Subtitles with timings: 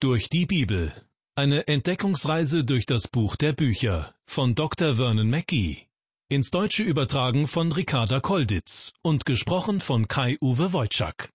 [0.00, 0.92] Durch die Bibel.
[1.34, 4.94] Eine Entdeckungsreise durch das Buch der Bücher von Dr.
[4.94, 5.88] Vernon Mackey.
[6.28, 11.30] Ins Deutsche übertragen von Ricarda Kolditz und gesprochen von Kai-Uwe Wojczak.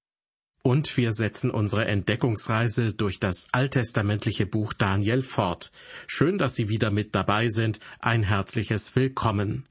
[0.61, 5.73] Und wir setzen unsere Entdeckungsreise durch das alttestamentliche Buch Daniel fort.
[6.07, 7.81] Schön, dass Sie wieder mit dabei sind.
[7.99, 9.65] Ein herzliches Willkommen.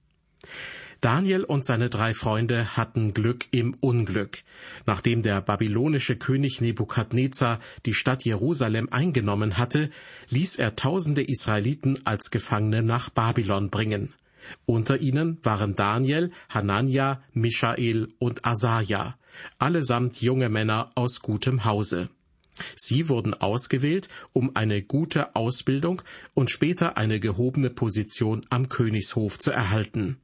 [1.02, 4.44] Daniel und seine drei Freunde hatten Glück im Unglück.
[4.86, 9.90] Nachdem der babylonische König Nebukadnezar die Stadt Jerusalem eingenommen hatte,
[10.30, 14.14] ließ er tausende Israeliten als Gefangene nach Babylon bringen.
[14.64, 19.16] Unter ihnen waren Daniel, Hanania, Michael und Asaja,
[19.58, 22.10] allesamt junge Männer aus gutem Hause.
[22.76, 26.00] Sie wurden ausgewählt, um eine gute Ausbildung
[26.34, 30.18] und später eine gehobene Position am Königshof zu erhalten.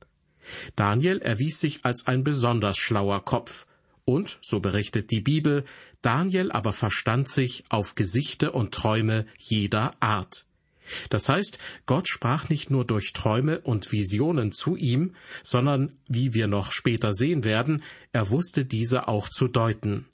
[0.77, 3.66] Daniel erwies sich als ein besonders schlauer Kopf,
[4.05, 5.65] und, so berichtet die Bibel,
[6.01, 10.47] Daniel aber verstand sich auf Gesichte und Träume jeder Art.
[11.11, 16.47] Das heißt, Gott sprach nicht nur durch Träume und Visionen zu ihm, sondern, wie wir
[16.47, 20.06] noch später sehen werden, er wusste diese auch zu deuten.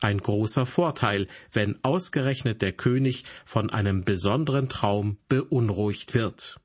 [0.00, 6.60] Ein großer Vorteil, wenn ausgerechnet der König von einem besonderen Traum beunruhigt wird.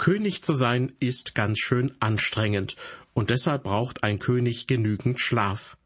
[0.00, 2.74] König zu sein ist ganz schön anstrengend,
[3.12, 5.76] und deshalb braucht ein König genügend Schlaf.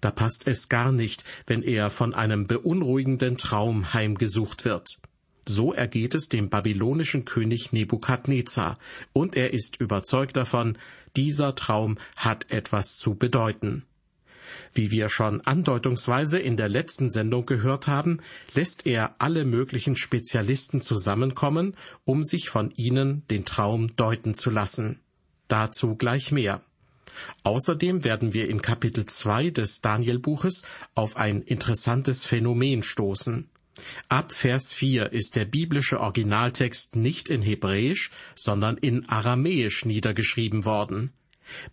[0.00, 4.98] Da passt es gar nicht, wenn er von einem beunruhigenden Traum heimgesucht wird.
[5.46, 8.76] So ergeht es dem babylonischen König Nebukadnezar,
[9.12, 10.76] und er ist überzeugt davon,
[11.14, 13.84] dieser Traum hat etwas zu bedeuten.
[14.74, 18.20] Wie wir schon andeutungsweise in der letzten Sendung gehört haben,
[18.54, 25.00] lässt er alle möglichen Spezialisten zusammenkommen, um sich von ihnen den Traum deuten zu lassen.
[25.48, 26.62] Dazu gleich mehr.
[27.42, 30.62] Außerdem werden wir in Kapitel 2 des Danielbuches
[30.94, 33.48] auf ein interessantes Phänomen stoßen.
[34.08, 41.12] Ab Vers 4 ist der biblische Originaltext nicht in Hebräisch, sondern in Aramäisch niedergeschrieben worden.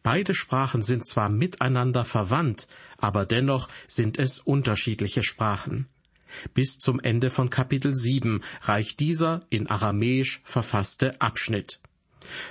[0.04, 2.68] Beide Sprachen sind zwar miteinander verwandt,
[2.98, 5.88] aber dennoch sind es unterschiedliche Sprachen.
[6.54, 11.80] Bis zum Ende von Kapitel 7 reicht dieser in Aramäisch verfasste Abschnitt.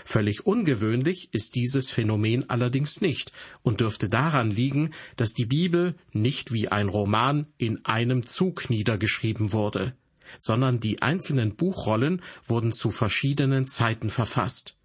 [0.04, 3.32] Völlig ungewöhnlich ist dieses Phänomen allerdings nicht
[3.62, 9.52] und dürfte daran liegen, dass die Bibel nicht wie ein Roman in einem Zug niedergeschrieben
[9.52, 9.94] wurde,
[10.38, 14.76] sondern die einzelnen Buchrollen wurden zu verschiedenen Zeiten verfasst.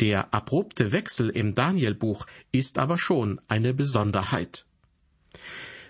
[0.00, 4.66] Der abrupte Wechsel im Danielbuch ist aber schon eine Besonderheit.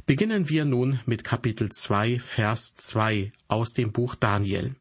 [0.06, 4.76] Beginnen wir nun mit Kapitel 2, Vers 2 aus dem Buch Daniel.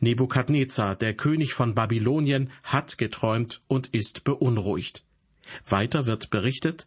[0.00, 5.04] Nebukadnezar, der König von Babylonien, hat geträumt und ist beunruhigt.
[5.66, 6.86] Weiter wird berichtet,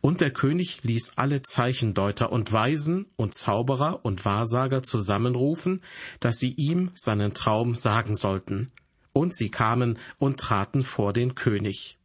[0.00, 5.82] und der König ließ alle Zeichendeuter und Weisen und Zauberer und Wahrsager zusammenrufen,
[6.18, 8.72] dass sie ihm seinen Traum sagen sollten
[9.12, 11.98] und sie kamen und traten vor den König.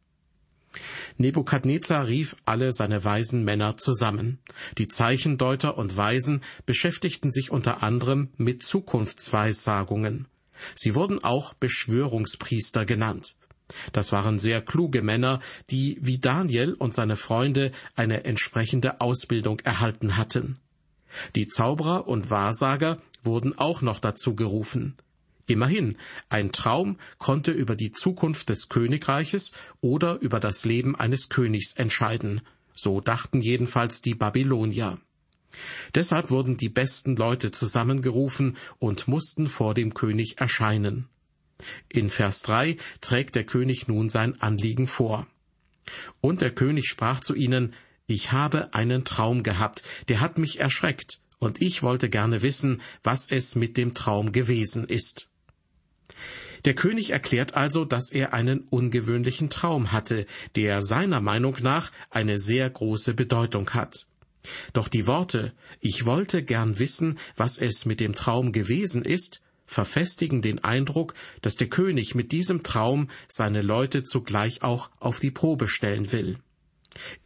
[1.16, 4.38] Nebukadnezar rief alle seine weisen Männer zusammen.
[4.78, 10.28] Die Zeichendeuter und Weisen beschäftigten sich unter anderem mit Zukunftsweissagungen.
[10.74, 13.36] Sie wurden auch Beschwörungspriester genannt.
[13.92, 15.40] Das waren sehr kluge Männer,
[15.70, 20.58] die wie Daniel und seine Freunde eine entsprechende Ausbildung erhalten hatten.
[21.34, 24.96] Die Zauberer und Wahrsager wurden auch noch dazu gerufen.
[25.46, 25.96] Immerhin,
[26.28, 32.40] ein Traum konnte über die Zukunft des Königreiches oder über das Leben eines Königs entscheiden.
[32.74, 34.98] So dachten jedenfalls die Babylonier.
[35.94, 41.08] Deshalb wurden die besten Leute zusammengerufen und mussten vor dem König erscheinen.
[41.88, 45.26] In Vers 3 trägt der König nun sein Anliegen vor.
[46.20, 47.74] Und der König sprach zu ihnen,
[48.06, 53.26] Ich habe einen Traum gehabt, der hat mich erschreckt, und ich wollte gerne wissen, was
[53.30, 55.30] es mit dem Traum gewesen ist.
[56.64, 62.38] Der König erklärt also, dass er einen ungewöhnlichen Traum hatte, der seiner Meinung nach eine
[62.38, 64.06] sehr große Bedeutung hat.
[64.72, 70.42] Doch die Worte Ich wollte gern wissen, was es mit dem Traum gewesen ist, verfestigen
[70.42, 75.68] den Eindruck, dass der König mit diesem Traum seine Leute zugleich auch auf die Probe
[75.68, 76.38] stellen will.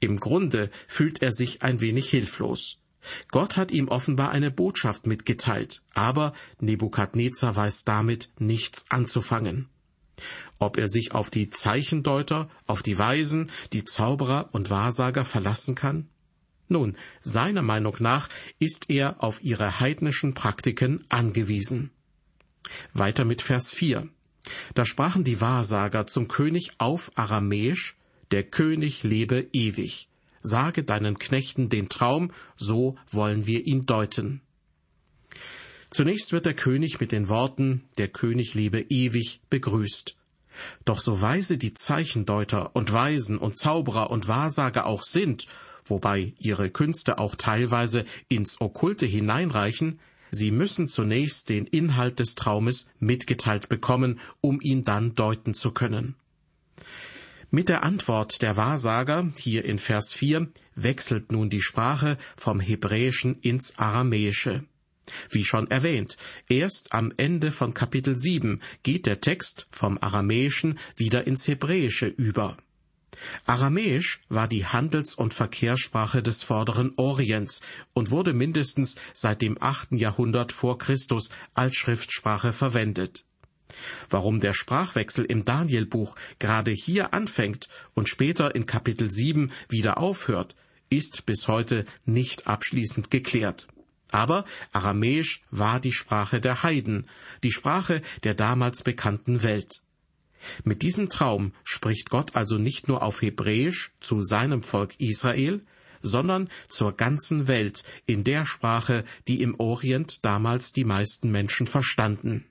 [0.01, 2.80] Im Grunde fühlt er sich ein wenig hilflos.
[3.31, 9.69] Gott hat ihm offenbar eine Botschaft mitgeteilt, aber Nebukadnezar weiß damit nichts anzufangen.
[10.59, 16.09] Ob er sich auf die Zeichendeuter, auf die Weisen, die Zauberer und Wahrsager verlassen kann?
[16.69, 21.91] Nun, seiner Meinung nach ist er auf ihre heidnischen Praktiken angewiesen.
[22.93, 24.09] Weiter mit Vers 4.
[24.75, 27.97] Da sprachen die Wahrsager zum König auf Aramäisch,
[28.31, 30.10] der König lebe ewig.
[30.41, 34.41] Sage deinen Knechten den Traum, so wollen wir ihn deuten.
[35.91, 40.17] Zunächst wird der König mit den Worten Der König lebe ewig begrüßt.
[40.85, 45.47] Doch so weise die Zeichendeuter und Weisen und Zauberer und Wahrsager auch sind,
[45.85, 49.99] wobei ihre Künste auch teilweise ins Okkulte hineinreichen,
[50.31, 56.15] sie müssen zunächst den Inhalt des Traumes mitgeteilt bekommen, um ihn dann deuten zu können.
[57.53, 63.41] Mit der Antwort der Wahrsager, hier in Vers 4, wechselt nun die Sprache vom Hebräischen
[63.41, 64.63] ins Aramäische.
[65.31, 66.17] Wie schon erwähnt,
[66.49, 72.57] erst am Ende von Kapitel 7 geht der Text vom Aramäischen wieder ins Hebräische über.
[73.47, 77.63] Aramäisch war die Handels- und Verkehrssprache des vorderen Orients
[77.93, 83.25] und wurde mindestens seit dem achten Jahrhundert vor Christus als Schriftsprache verwendet.
[84.09, 90.57] Warum der Sprachwechsel im Danielbuch gerade hier anfängt und später in Kapitel 7 wieder aufhört,
[90.89, 93.69] ist bis heute nicht abschließend geklärt.
[94.11, 97.07] Aber Aramäisch war die Sprache der Heiden,
[97.45, 99.83] die Sprache der damals bekannten Welt.
[100.65, 105.63] Mit diesem Traum spricht Gott also nicht nur auf Hebräisch zu seinem Volk Israel,
[106.03, 112.47] sondern zur ganzen Welt in der Sprache, die im Orient damals die meisten Menschen verstanden.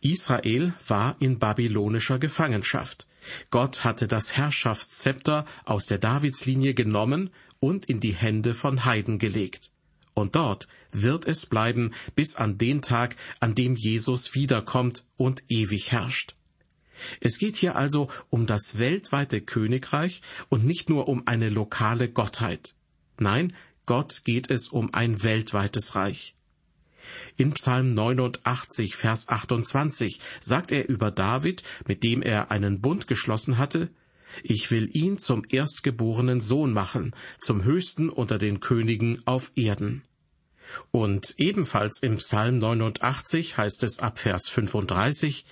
[0.00, 3.06] Israel war in babylonischer Gefangenschaft.
[3.50, 9.72] Gott hatte das Herrschaftszepter aus der Davidslinie genommen und in die Hände von Heiden gelegt
[10.16, 15.92] und dort wird es bleiben bis an den Tag, an dem Jesus wiederkommt und ewig
[15.92, 16.34] herrscht.
[17.20, 22.74] Es geht hier also um das weltweite Königreich und nicht nur um eine lokale Gottheit.
[23.18, 23.54] Nein,
[23.84, 26.34] Gott geht es um ein weltweites Reich.
[27.36, 33.58] In Psalm 89, Vers 28 sagt er über David, mit dem er einen Bund geschlossen
[33.58, 33.90] hatte,
[34.42, 40.02] ich will ihn zum erstgeborenen Sohn machen, zum höchsten unter den Königen auf Erden.
[40.90, 45.44] Und ebenfalls im Psalm 89 heißt es ab Vers 35,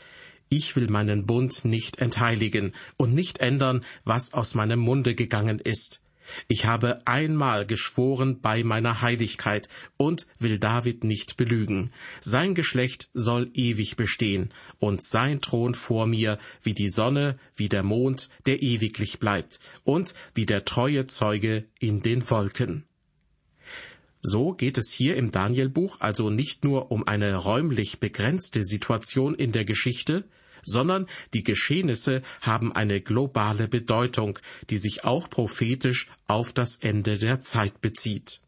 [0.49, 6.04] ich will meinen Bund nicht entheiligen und nicht ändern, was aus meinem Munde gegangen ist.
[6.49, 11.93] Ich habe einmal geschworen bei meiner Heiligkeit und will David nicht belügen.
[12.21, 17.82] Sein Geschlecht soll ewig bestehen und sein Thron vor mir wie die Sonne, wie der
[17.82, 22.85] Mond, der ewiglich bleibt und wie der treue Zeuge in den Wolken.
[24.26, 29.53] So geht es hier im Danielbuch also nicht nur um eine räumlich begrenzte Situation in
[29.53, 30.25] der Geschichte,
[30.64, 34.38] sondern die Geschehnisse haben eine globale Bedeutung,
[34.70, 38.40] die sich auch prophetisch auf das Ende der Zeit bezieht.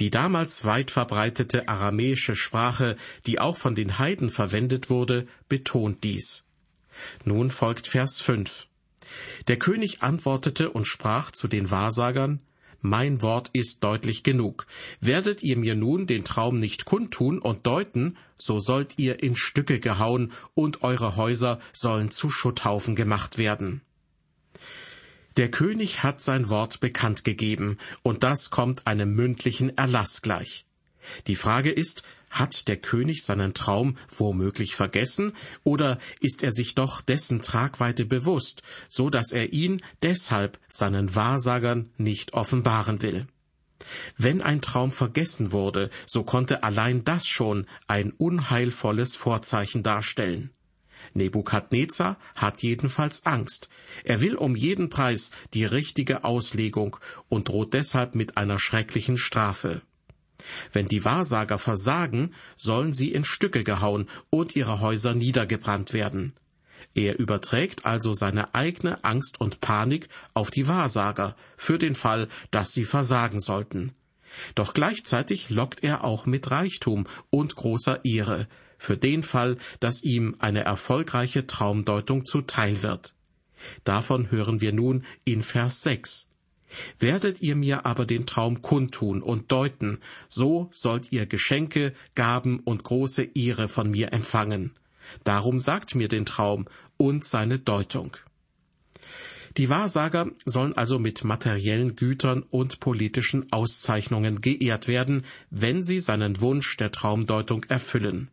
[0.00, 2.96] Die damals weit verbreitete aramäische Sprache,
[3.26, 6.44] die auch von den Heiden verwendet wurde, betont dies.
[7.24, 8.66] Nun folgt Vers 5.
[9.48, 12.40] Der König antwortete und sprach zu den Wahrsagern,
[12.84, 14.66] mein Wort ist deutlich genug.
[15.00, 19.80] Werdet ihr mir nun den Traum nicht kundtun und deuten, so sollt ihr in Stücke
[19.80, 23.80] gehauen und eure Häuser sollen zu Schutthaufen gemacht werden.
[25.38, 30.66] Der König hat sein Wort bekannt gegeben, und das kommt einem mündlichen Erlass gleich.
[31.26, 37.00] Die Frage ist, hat der König seinen Traum womöglich vergessen, oder ist er sich doch
[37.00, 43.26] dessen Tragweite bewusst, so dass er ihn deshalb seinen Wahrsagern nicht offenbaren will?
[44.16, 50.50] Wenn ein Traum vergessen wurde, so konnte allein das schon ein unheilvolles Vorzeichen darstellen.
[51.12, 53.68] Nebukadnezar hat jedenfalls Angst.
[54.04, 56.96] Er will um jeden Preis die richtige Auslegung
[57.28, 59.82] und droht deshalb mit einer schrecklichen Strafe.
[60.72, 66.34] Wenn die Wahrsager versagen, sollen sie in Stücke gehauen und ihre Häuser niedergebrannt werden.
[66.94, 72.72] Er überträgt also seine eigene Angst und Panik auf die Wahrsager für den Fall, dass
[72.72, 73.92] sie versagen sollten.
[74.54, 78.48] Doch gleichzeitig lockt er auch mit Reichtum und großer Ehre,
[78.78, 83.14] für den Fall, dass ihm eine erfolgreiche Traumdeutung zuteil wird.
[83.84, 86.28] Davon hören wir nun in Vers 6.
[86.98, 92.84] Werdet ihr mir aber den Traum kundtun und deuten, so sollt ihr Geschenke, Gaben und
[92.84, 94.72] große Ehre von mir empfangen.
[95.24, 96.66] Darum sagt mir den Traum
[96.96, 98.16] und seine Deutung.
[99.56, 106.40] Die Wahrsager sollen also mit materiellen Gütern und politischen Auszeichnungen geehrt werden, wenn sie seinen
[106.40, 108.30] Wunsch der Traumdeutung erfüllen.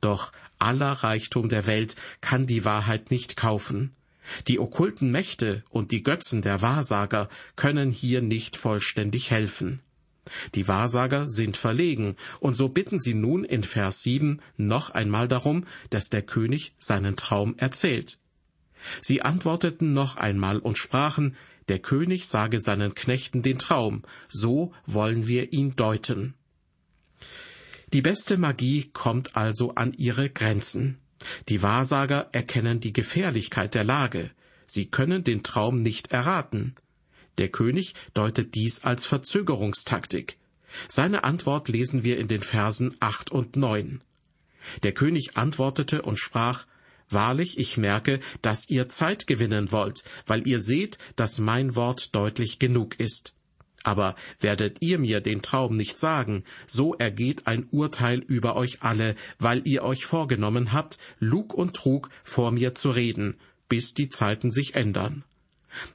[0.00, 3.94] Doch aller Reichtum der Welt kann die Wahrheit nicht kaufen.
[4.48, 9.80] Die okkulten Mächte und die Götzen der Wahrsager können hier nicht vollständig helfen.
[10.54, 15.64] Die Wahrsager sind verlegen, und so bitten sie nun in Vers 7 noch einmal darum,
[15.90, 18.18] dass der König seinen Traum erzählt.
[19.02, 21.36] Sie antworteten noch einmal und sprachen,
[21.68, 26.34] der König sage seinen Knechten den Traum, so wollen wir ihn deuten.
[27.92, 30.98] Die beste Magie kommt also an ihre Grenzen.
[31.48, 34.30] Die Wahrsager erkennen die Gefährlichkeit der Lage.
[34.66, 36.74] Sie können den Traum nicht erraten.
[37.38, 40.38] Der König deutet dies als Verzögerungstaktik.
[40.88, 44.02] Seine Antwort lesen wir in den Versen acht und neun.
[44.82, 46.66] Der König antwortete und sprach,
[47.08, 52.60] Wahrlich, ich merke, dass ihr Zeit gewinnen wollt, weil ihr seht, dass mein Wort deutlich
[52.60, 53.34] genug ist.
[53.82, 59.14] Aber werdet ihr mir den Traum nicht sagen, so ergeht ein Urteil über euch alle,
[59.38, 63.36] weil ihr euch vorgenommen habt, Lug und Trug vor mir zu reden,
[63.68, 65.24] bis die Zeiten sich ändern.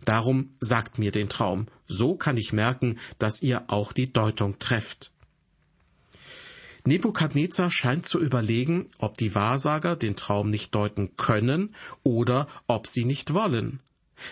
[0.06, 5.12] Darum sagt mir den Traum, so kann ich merken, dass ihr auch die Deutung trefft.
[6.86, 13.06] Nebukadnezar scheint zu überlegen, ob die Wahrsager den Traum nicht deuten können oder ob sie
[13.06, 13.80] nicht wollen.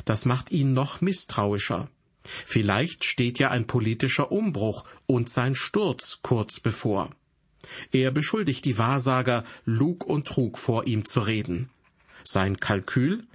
[0.05, 1.89] Das macht ihn noch misstrauischer.
[2.23, 7.09] Vielleicht steht ja ein politischer Umbruch und sein Sturz kurz bevor.
[7.91, 11.69] Er beschuldigt die Wahrsager, Lug und Trug vor ihm zu reden.
[12.23, 13.25] Sein Kalkül?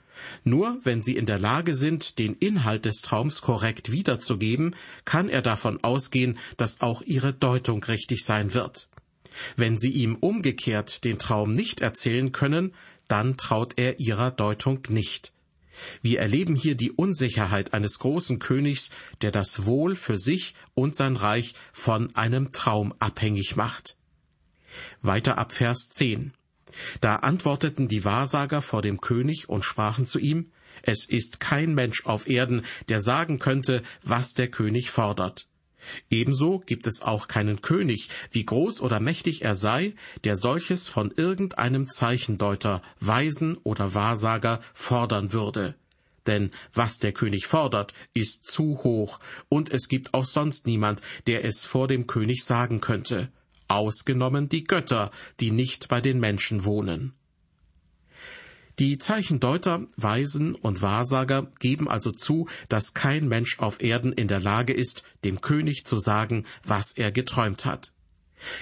[0.43, 5.43] Nur wenn sie in der Lage sind, den Inhalt des Traums korrekt wiederzugeben, kann er
[5.43, 8.89] davon ausgehen, dass auch ihre Deutung richtig sein wird.
[9.57, 12.75] Wenn sie ihm umgekehrt den Traum nicht erzählen können,
[13.07, 15.33] dann traut er ihrer Deutung nicht.
[16.03, 18.91] Wir erleben hier die Unsicherheit eines großen Königs,
[19.23, 23.97] der das Wohl für sich und sein Reich von einem Traum abhängig macht.
[25.03, 26.33] Weiter ab Vers 10.
[27.01, 30.51] Da antworteten die Wahrsager vor dem König und sprachen zu ihm,
[30.83, 35.49] es ist kein Mensch auf Erden, der sagen könnte, was der König fordert.
[36.11, 41.13] Ebenso gibt es auch keinen König, wie groß oder mächtig er sei, der solches von
[41.17, 45.75] irgendeinem Zeichendeuter, Weisen oder Wahrsager fordern würde.
[46.27, 49.19] Denn was der König fordert, ist zu hoch,
[49.49, 53.33] und es gibt auch sonst niemand, der es vor dem König sagen könnte,
[53.67, 57.15] ausgenommen die Götter, die nicht bei den Menschen wohnen.
[58.79, 64.39] Die Zeichendeuter, Weisen und Wahrsager geben also zu, dass kein Mensch auf Erden in der
[64.39, 67.93] Lage ist, dem König zu sagen, was er geträumt hat.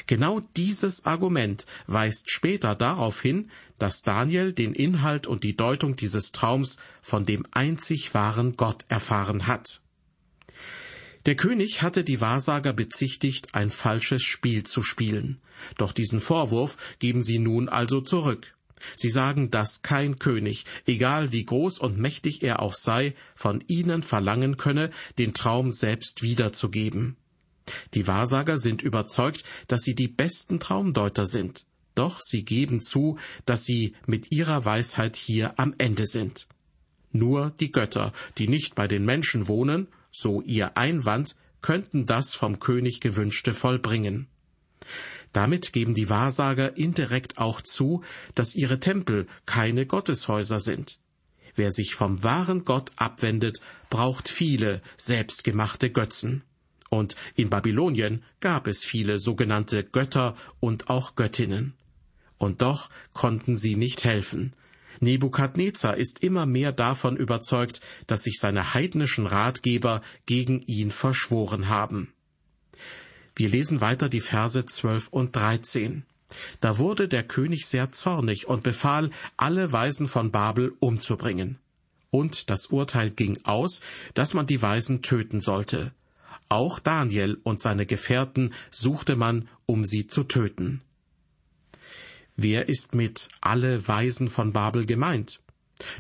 [0.07, 6.33] Genau dieses Argument weist später darauf hin, dass Daniel den Inhalt und die Deutung dieses
[6.33, 9.83] Traums von dem einzig wahren Gott erfahren hat.
[11.27, 15.43] Der König hatte die Wahrsager bezichtigt, ein falsches Spiel zu spielen.
[15.77, 18.56] Doch diesen Vorwurf geben sie nun also zurück.
[18.97, 24.03] Sie sagen, dass kein König, egal wie groß und mächtig er auch sei, von ihnen
[24.03, 27.17] verlangen könne, den Traum selbst wiederzugeben.
[27.95, 33.65] Die Wahrsager sind überzeugt, dass sie die besten Traumdeuter sind, doch sie geben zu, dass
[33.65, 36.47] sie mit ihrer Weisheit hier am Ende sind.
[37.13, 42.61] Nur die Götter, die nicht bei den Menschen wohnen, so ihr Einwand, könnten das vom
[42.61, 44.29] König gewünschte vollbringen.
[45.37, 48.03] Damit geben die Wahrsager indirekt auch zu,
[48.35, 50.99] dass ihre Tempel keine Gotteshäuser sind.
[51.55, 56.43] Wer sich vom wahren Gott abwendet, braucht viele selbstgemachte Götzen.
[56.89, 61.75] Und in Babylonien gab es viele sogenannte Götter und auch Göttinnen.
[62.39, 64.55] Und doch konnten sie nicht helfen.
[65.01, 72.15] Nebukadnezar ist immer mehr davon überzeugt, dass sich seine heidnischen Ratgeber gegen ihn verschworen haben.
[73.39, 76.05] Wir lesen weiter die Verse 12 und 13.
[76.63, 81.59] Da wurde der König sehr zornig und befahl, alle Weisen von Babel umzubringen.
[82.11, 83.83] Und das Urteil ging aus,
[84.15, 85.93] dass man die Weisen töten sollte.
[86.49, 90.81] Auch Daniel und seine Gefährten suchte man, um sie zu töten.
[92.37, 95.41] Wer ist mit alle Weisen von Babel gemeint?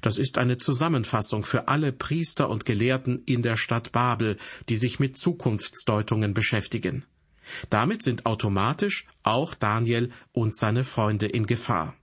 [0.00, 4.38] Das ist eine Zusammenfassung für alle Priester und Gelehrten in der Stadt Babel,
[4.70, 7.04] die sich mit Zukunftsdeutungen beschäftigen.
[7.70, 11.94] Damit sind automatisch auch Daniel und seine Freunde in Gefahr.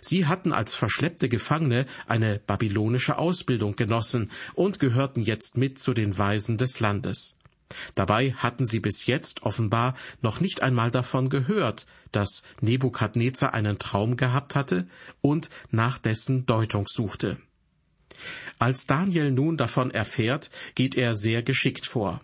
[0.00, 6.18] Sie hatten als verschleppte Gefangene eine babylonische Ausbildung genossen und gehörten jetzt mit zu den
[6.18, 7.36] Weisen des Landes.
[7.94, 14.16] Dabei hatten sie bis jetzt offenbar noch nicht einmal davon gehört, dass Nebukadnezar einen Traum
[14.16, 14.86] gehabt hatte
[15.20, 17.38] und nach dessen Deutung suchte.
[18.58, 22.20] Als Daniel nun davon erfährt, geht er sehr geschickt vor.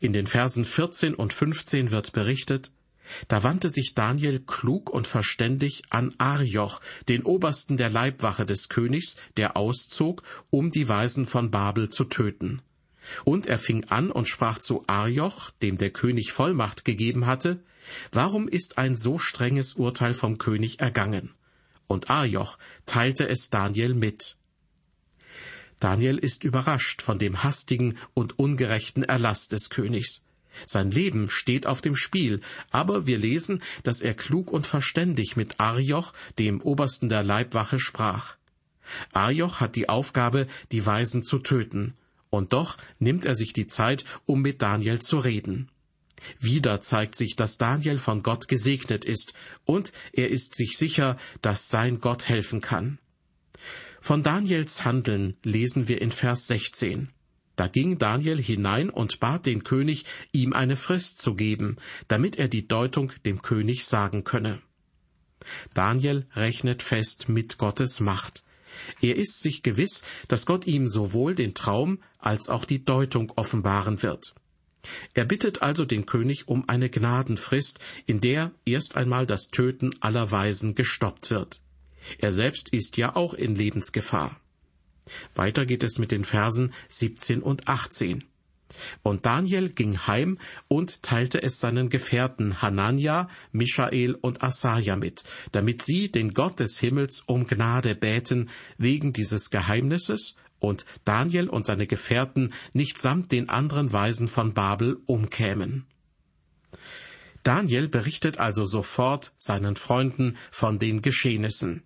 [0.00, 2.72] In den Versen 14 und 15 wird berichtet,
[3.26, 9.16] da wandte sich Daniel klug und verständig an Arioch, den Obersten der Leibwache des Königs,
[9.36, 12.62] der auszog, um die Weisen von Babel zu töten.
[13.24, 17.60] Und er fing an und sprach zu Arioch, dem der König Vollmacht gegeben hatte,
[18.12, 21.34] Warum ist ein so strenges Urteil vom König ergangen?
[21.86, 24.36] Und Arioch teilte es Daniel mit.
[25.80, 30.24] Daniel ist überrascht von dem hastigen und ungerechten Erlass des Königs.
[30.66, 35.58] Sein Leben steht auf dem Spiel, aber wir lesen, dass er klug und verständig mit
[35.58, 38.36] Arioch, dem Obersten der Leibwache, sprach.
[39.12, 41.94] Arioch hat die Aufgabe, die Weisen zu töten,
[42.28, 45.70] und doch nimmt er sich die Zeit, um mit Daniel zu reden.
[46.38, 49.32] Wieder zeigt sich, dass Daniel von Gott gesegnet ist,
[49.64, 52.98] und er ist sich sicher, dass sein Gott helfen kann.
[54.00, 57.10] Von Daniels Handeln lesen wir in Vers 16.
[57.54, 61.76] Da ging Daniel hinein und bat den König, ihm eine Frist zu geben,
[62.08, 64.62] damit er die Deutung dem König sagen könne.
[65.74, 68.44] Daniel rechnet fest mit Gottes Macht.
[69.02, 74.02] Er ist sich gewiss, dass Gott ihm sowohl den Traum als auch die Deutung offenbaren
[74.02, 74.34] wird.
[75.12, 80.30] Er bittet also den König um eine Gnadenfrist, in der erst einmal das Töten aller
[80.30, 81.60] Weisen gestoppt wird.
[82.18, 84.40] Er selbst ist ja auch in Lebensgefahr.
[85.34, 88.24] Weiter geht es mit den Versen 17 und 18.
[89.02, 90.38] Und Daniel ging heim
[90.68, 96.78] und teilte es seinen Gefährten Hanania, Michael und Asaja mit, damit sie den Gott des
[96.78, 103.48] Himmels um Gnade bäten wegen dieses Geheimnisses und Daniel und seine Gefährten nicht samt den
[103.48, 105.86] anderen Weisen von Babel umkämen.
[107.42, 111.82] Daniel berichtet also sofort seinen Freunden von den Geschehnissen.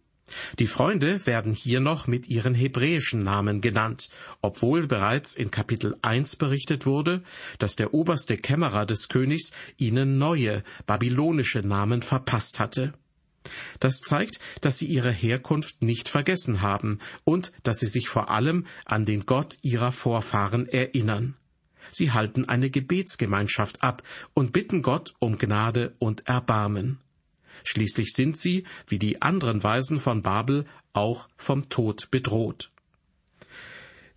[0.58, 4.08] Die Freunde werden hier noch mit ihren hebräischen Namen genannt,
[4.40, 7.22] obwohl bereits in Kapitel 1 berichtet wurde,
[7.58, 12.94] dass der oberste Kämmerer des Königs ihnen neue babylonische Namen verpasst hatte.
[13.78, 18.66] Das zeigt, dass sie ihre Herkunft nicht vergessen haben und dass sie sich vor allem
[18.86, 21.36] an den Gott ihrer Vorfahren erinnern.
[21.90, 24.02] Sie halten eine Gebetsgemeinschaft ab
[24.32, 26.98] und bitten Gott um Gnade und Erbarmen.
[27.62, 32.70] Schließlich sind sie, wie die anderen Weisen von Babel, auch vom Tod bedroht.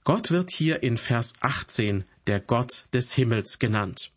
[0.04, 4.12] Gott wird hier in Vers 18 der Gott des Himmels genannt.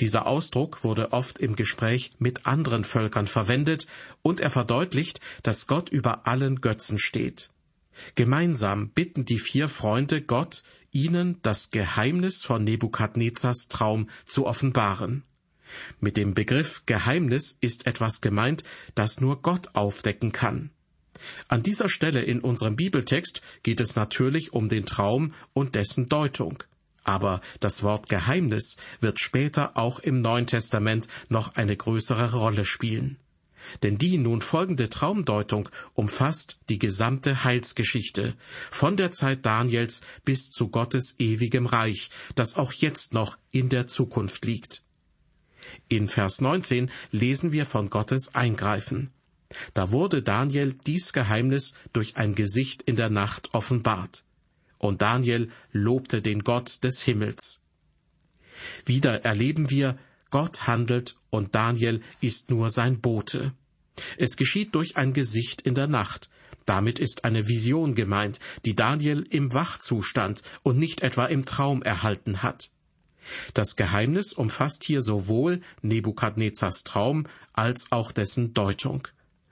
[0.00, 3.86] Dieser Ausdruck wurde oft im Gespräch mit anderen Völkern verwendet
[4.22, 7.50] und er verdeutlicht, dass Gott über allen Götzen steht.
[8.14, 15.24] Gemeinsam bitten die vier Freunde Gott, ihnen das Geheimnis von Nebukadnezars Traum zu offenbaren.
[16.00, 20.70] Mit dem Begriff Geheimnis ist etwas gemeint, das nur Gott aufdecken kann.
[21.48, 26.62] An dieser Stelle in unserem Bibeltext geht es natürlich um den Traum und dessen Deutung.
[27.04, 33.18] Aber das Wort Geheimnis wird später auch im Neuen Testament noch eine größere Rolle spielen.
[33.82, 38.34] Denn die nun folgende Traumdeutung umfasst die gesamte Heilsgeschichte,
[38.70, 43.86] von der Zeit Daniels bis zu Gottes ewigem Reich, das auch jetzt noch in der
[43.86, 44.82] Zukunft liegt.
[45.88, 49.10] In Vers 19 lesen wir von Gottes Eingreifen.
[49.74, 54.24] Da wurde Daniel dies Geheimnis durch ein Gesicht in der Nacht offenbart.
[54.78, 57.60] Und Daniel lobte den Gott des Himmels.
[58.86, 59.98] Wieder erleben wir,
[60.30, 63.52] Gott handelt und Daniel ist nur sein Bote.
[64.16, 66.28] Es geschieht durch ein Gesicht in der Nacht.
[66.66, 72.42] Damit ist eine Vision gemeint, die Daniel im Wachzustand und nicht etwa im Traum erhalten
[72.42, 72.70] hat.
[73.54, 79.08] Das Geheimnis umfasst hier sowohl Nebukadnezars Traum als auch dessen Deutung.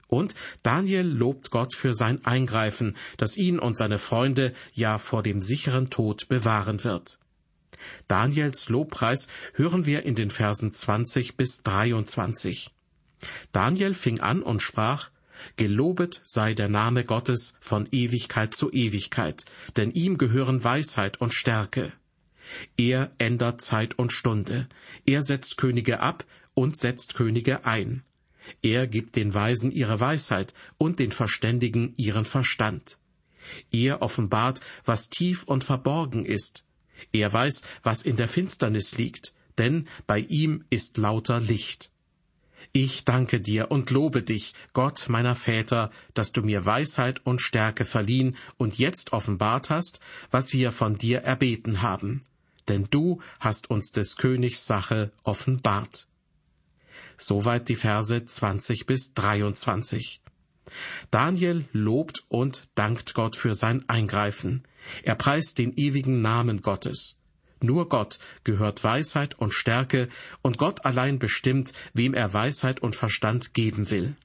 [0.09, 5.41] Und Daniel lobt Gott für sein Eingreifen, das ihn und seine Freunde ja vor dem
[5.41, 7.19] sicheren Tod bewahren wird.
[8.09, 12.71] Daniels Lobpreis hören wir in den Versen 20 bis 23.
[13.53, 15.11] Daniel fing an und sprach,
[15.57, 19.45] Gelobet sei der Name Gottes von Ewigkeit zu Ewigkeit,
[19.77, 21.93] denn ihm gehören Weisheit und Stärke.
[22.77, 24.69] Er ändert Zeit und Stunde.
[25.07, 26.25] Er setzt Könige ab
[26.55, 28.03] und setzt Könige ein.
[28.63, 32.99] Er gibt den Weisen ihre Weisheit und den Verständigen ihren Verstand.
[33.71, 36.65] Er offenbart, was tief und verborgen ist.
[37.13, 41.91] Er weiß, was in der Finsternis liegt, denn bei ihm ist lauter Licht.
[42.73, 47.85] Ich danke dir und lobe dich, Gott meiner Väter, dass du mir Weisheit und Stärke
[47.85, 50.01] verliehen und jetzt offenbart hast,
[50.31, 52.23] was wir von dir erbeten haben
[52.73, 56.09] denn du hast uns des Königs Sache offenbart.
[57.19, 60.23] Soweit die Verse 20 bis 23.
[61.11, 64.63] Daniel lobt und dankt Gott für sein Eingreifen.
[65.03, 67.19] Er preist den ewigen Namen Gottes.
[67.61, 70.09] Nur Gott gehört Weisheit und Stärke,
[70.41, 74.17] und Gott allein bestimmt, wem er Weisheit und Verstand geben will.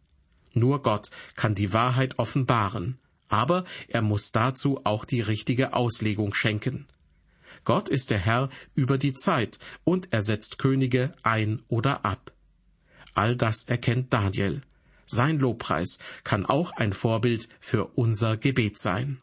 [0.54, 6.88] Nur Gott kann die Wahrheit offenbaren, aber er muss dazu auch die richtige Auslegung schenken.
[7.68, 12.32] Gott ist der Herr über die Zeit und er setzt Könige ein oder ab.
[13.14, 14.62] All das erkennt Daniel.
[15.06, 19.22] Sein Lobpreis kann auch ein Vorbild für unser Gebet sein.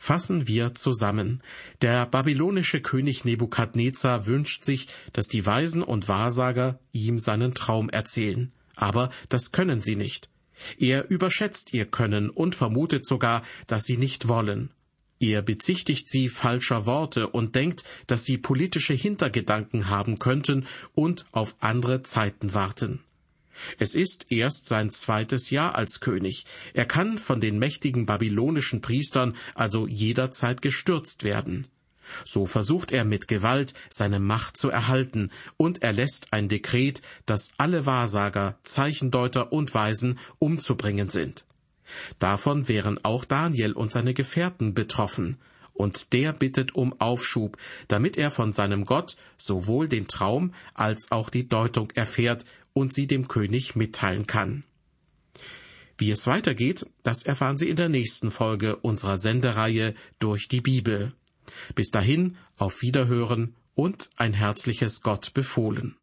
[0.00, 1.44] Fassen wir zusammen.
[1.80, 8.52] Der babylonische König Nebukadnezar wünscht sich, dass die Weisen und Wahrsager ihm seinen Traum erzählen.
[8.74, 10.28] Aber das können sie nicht.
[10.78, 14.70] Er überschätzt ihr Können und vermutet sogar, dass sie nicht wollen.
[15.20, 21.56] Er bezichtigt sie falscher Worte und denkt, dass sie politische Hintergedanken haben könnten und auf
[21.60, 23.00] andere Zeiten warten.
[23.78, 26.46] Es ist erst sein zweites Jahr als König.
[26.72, 31.66] Er kann von den mächtigen babylonischen Priestern also jederzeit gestürzt werden.
[32.24, 37.52] So versucht er mit Gewalt seine Macht zu erhalten, und er lässt ein Dekret, dass
[37.58, 41.44] alle Wahrsager, Zeichendeuter und Weisen umzubringen sind.
[42.18, 45.38] Davon wären auch Daniel und seine Gefährten betroffen,
[45.72, 47.56] und der bittet um Aufschub,
[47.88, 52.44] damit er von seinem Gott sowohl den Traum als auch die Deutung erfährt
[52.74, 54.64] und sie dem König mitteilen kann.
[56.00, 61.12] Wie es weitergeht, das erfahren Sie in der nächsten Folge unserer Sendereihe durch die Bibel.
[61.74, 65.96] Bis dahin auf Wiederhören und ein herzliches Gott befohlen.